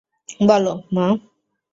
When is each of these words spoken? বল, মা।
বল, 0.47 0.65
মা। 0.95 1.05